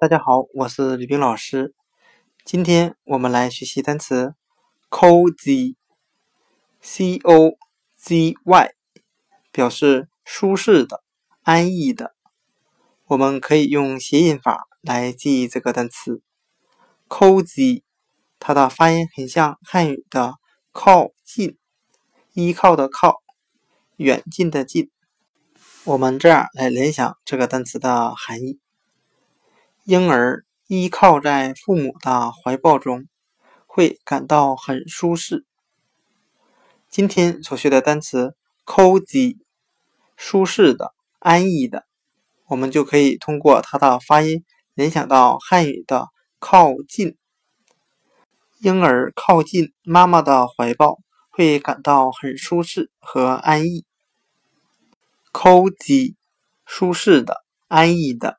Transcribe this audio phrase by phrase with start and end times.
[0.00, 1.74] 大家好，我是吕冰老师。
[2.46, 4.34] 今天我们来学习单词
[4.88, 5.76] cozy，c
[7.18, 7.58] o
[7.96, 8.70] z y，
[9.52, 11.04] 表示舒适的、
[11.42, 12.14] 安逸的。
[13.08, 16.22] 我们可以用谐音法来记忆这个单词
[17.06, 17.82] cozy，
[18.38, 20.36] 它的发音很像汉语的
[20.72, 21.58] 靠近，
[22.32, 23.20] 依靠的靠，
[23.96, 24.90] 远近的近。
[25.84, 28.58] 我们这样来联想这个单词的含义。
[29.90, 33.08] 婴儿依靠在父母的怀抱中，
[33.66, 35.44] 会感到很舒适。
[36.88, 39.38] 今天所学的单词 “cozy”，
[40.16, 41.86] 舒适的、安逸的，
[42.46, 46.06] 我们就可以通过它的发音联想到汉语的
[46.38, 47.16] “靠近”。
[48.62, 51.00] 婴儿靠近妈妈的怀抱，
[51.30, 53.84] 会感到很舒适和安逸。
[55.32, 56.14] cozy，
[56.64, 58.38] 舒适的、安逸的。